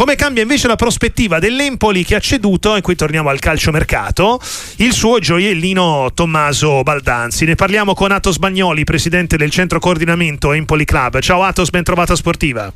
[0.00, 4.40] come cambia invece la prospettiva dell'Empoli che ha ceduto, e qui torniamo al calciomercato,
[4.76, 7.44] il suo gioiellino Tommaso Baldanzi.
[7.44, 11.18] Ne parliamo con Atos Bagnoli, presidente del centro coordinamento Empoli Club.
[11.18, 12.72] Ciao Atos, ben trovata sportiva.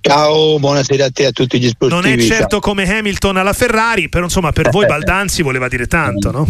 [0.00, 2.02] Ciao, buonasera a te e a tutti gli sportivi.
[2.02, 2.60] Non è certo ciao.
[2.60, 6.48] come Hamilton alla Ferrari, però insomma per voi Baldanzi voleva dire tanto, no?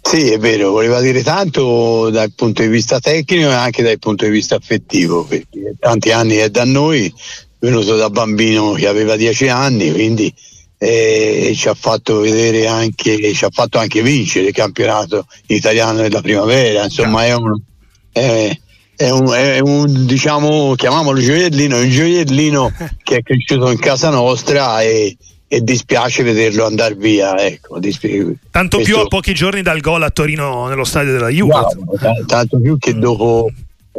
[0.00, 4.24] Sì, è vero, voleva dire tanto dal punto di vista tecnico e anche dal punto
[4.24, 7.12] di vista affettivo, perché tanti anni è da noi,
[7.66, 10.32] venuto da bambino che aveva dieci anni, quindi
[10.78, 16.20] eh, ci ha fatto vedere anche, ci ha fatto anche vincere il campionato italiano della
[16.20, 17.58] primavera, insomma è un,
[18.12, 18.56] è,
[18.96, 24.80] è un, è un diciamo, chiamiamolo gioiellino, un gioiellino che è cresciuto in casa nostra
[24.82, 25.16] e,
[25.48, 27.38] e dispiace vederlo andare via.
[27.38, 31.28] Ecco, dispi- Tanto più questo- a pochi giorni dal gol a Torino nello stadio della
[31.28, 31.52] Juve.
[31.54, 33.50] Wow, t- tanto più che dopo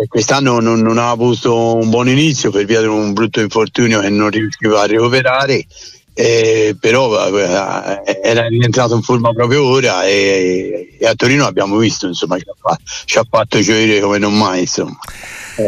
[0.08, 4.10] quest'anno non, non ha avuto un buon inizio per via di un brutto infortunio che
[4.10, 5.66] non riusciva a recuperare.
[6.14, 12.08] eh, però eh, era rientrato in forma proprio ora e, e a Torino abbiamo visto
[12.08, 14.98] insomma ci ha, fa- ci ha fatto gioire come non mai insomma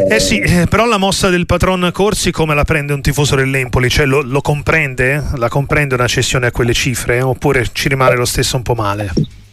[0.08, 3.88] Eh sì, eh, però la mossa del patron Corsi come la prende un tifoso dell'Empoli?
[3.88, 5.22] Cioè lo, lo comprende?
[5.34, 7.20] La comprende una cessione a quelle cifre?
[7.22, 9.12] Oppure ci rimane lo stesso un po' male?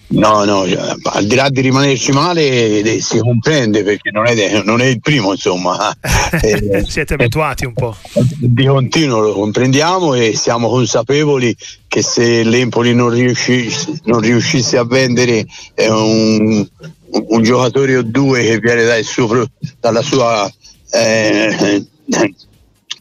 [0.09, 4.61] No, no, cioè, al di là di rimanerci male eh, si comprende perché non è,
[4.63, 5.95] non è il primo, insomma.
[6.41, 7.95] Eh, Siete abituati un po'.
[8.37, 11.55] di continuo lo comprendiamo e siamo consapevoli
[11.87, 16.67] che se l'Empoli non riuscisse, non riuscisse a vendere eh, un,
[17.09, 19.45] un giocatore o due che viene dal suo
[19.79, 20.51] dalla sua
[20.91, 21.85] eh,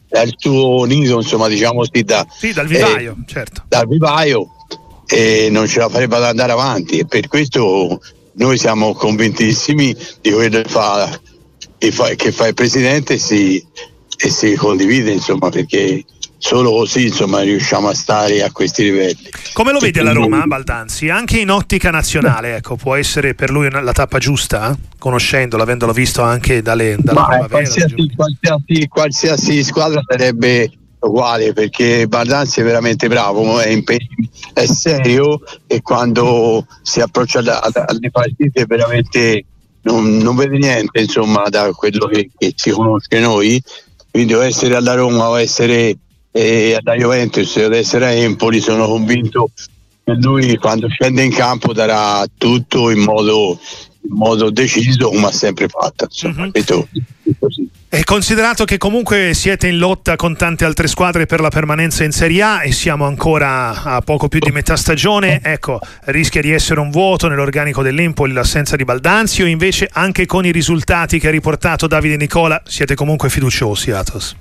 [0.09, 3.63] dal suo nido, insomma, diciamo così, da, Sì, dal vivaio, certo.
[3.67, 4.51] dal vivaio
[5.07, 8.01] e non ce la farebbe ad andare avanti e per questo
[8.33, 11.19] noi siamo convintissimi di quello che fa,
[11.77, 13.65] che fa, il presidente e si,
[14.17, 16.03] e si condivide insomma perché
[16.39, 21.09] solo così insomma riusciamo a stare a questi livelli Come lo vede la Roma, Baldanzi?
[21.09, 24.77] Anche in ottica nazionale, ecco, può essere per lui la tappa giusta?
[24.99, 27.49] Conoscendolo, avendolo visto anche dalle, dalla Ma, primavera.
[27.49, 30.69] qualsiasi, qualsiasi, qualsiasi squadra sarebbe
[31.07, 38.11] uguale perché Baldanzi è veramente bravo, è, impegn- è serio e quando si approccia alle
[38.11, 39.45] partite veramente
[39.81, 43.61] non, non vede niente insomma da quello che, che si conosce noi,
[44.11, 45.97] quindi o essere alla Roma o essere
[46.31, 49.49] eh, alla Juventus o essere a Empoli sono convinto
[50.03, 53.59] che lui quando scende in campo darà tutto in modo,
[54.01, 56.05] in modo deciso come ha sempre fatto.
[56.05, 56.51] Insomma, Mhm.
[56.51, 56.87] questo-
[57.23, 57.66] questo sì.
[57.89, 62.11] E considerato che comunque siete in lotta con tante altre squadre per la permanenza in
[62.11, 66.81] Serie A e siamo ancora a poco più di metà stagione, ecco, rischia di essere
[66.81, 71.31] un vuoto nell'organico dell'Empoli l'assenza di Baldanzi o invece anche con i risultati che ha
[71.31, 74.35] riportato Davide Nicola siete comunque fiduciosi, Atos?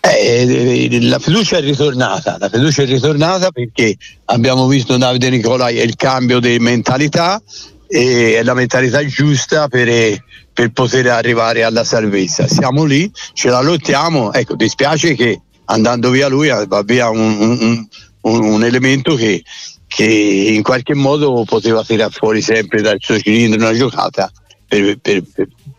[0.00, 5.82] Eh, la fiducia è ritornata, la fiducia è ritornata perché abbiamo visto Davide Nicolai e
[5.82, 7.40] il cambio di mentalità
[7.94, 10.18] e è la mentalità giusta per,
[10.52, 12.48] per poter arrivare alla salvezza.
[12.48, 17.18] Siamo lì, ce la lottiamo, ecco, dispiace che andando via lui eh, va via un,
[17.20, 17.86] un-
[18.22, 19.42] un- un elemento che,
[19.86, 24.30] che in qualche modo poteva tirare fuori sempre dal suo cilindro una giocata
[24.66, 25.24] per, per-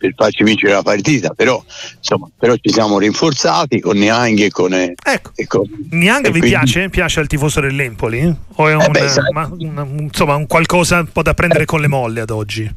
[0.03, 1.63] per- farci vincere la partita, però,
[1.97, 4.73] insomma, però ci siamo rinforzati con Niang e con...
[4.73, 5.31] eh, Ecco.
[5.35, 6.89] e con- Niang e vi quindi- piace?
[6.89, 8.35] Piace al tifoso dell'Empoli?
[8.55, 11.79] O è un, Eh beh, ma- un- insomma, un qualcosa un po' da prendere con
[11.79, 12.69] le molle ad oggi?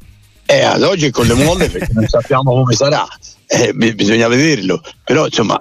[0.48, 3.04] Eh, ad oggi con le molle perché non sappiamo come sarà,
[3.48, 5.58] eh, bi- bisogna vederlo, però insomma,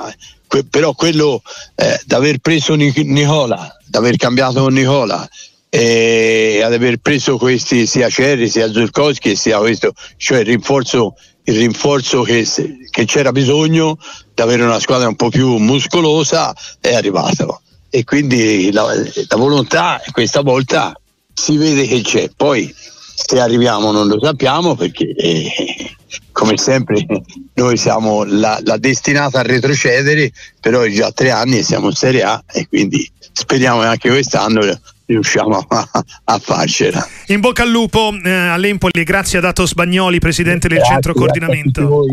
[0.48, 1.42] que- però quello
[1.74, 5.28] eh, d'aver preso Nic- Nicola, d'aver cambiato con Nicola
[5.70, 11.56] e ad aver preso questi sia Cerri sia Zurkowski sia questo, cioè il rinforzo, il
[11.56, 12.48] rinforzo che,
[12.90, 13.98] che c'era bisogno
[14.34, 17.62] di avere una squadra un po' più muscolosa è arrivato.
[17.90, 21.00] E quindi la, la volontà questa volta
[21.34, 25.96] si vede che c'è, poi se arriviamo non lo sappiamo perché eh,
[26.32, 27.06] come sempre
[27.54, 31.96] noi siamo la, la destinata a retrocedere, però è già tre anni e siamo in
[31.96, 34.62] Serie A e quindi speriamo che anche quest'anno
[35.06, 35.90] riusciamo a,
[36.24, 37.06] a farcela.
[37.28, 42.06] In bocca al lupo eh, all'Empoli, grazie ad Atos Bagnoli, presidente del Grazie, centro coordinamento.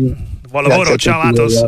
[0.49, 1.63] Buon lavoro, ciao Atos.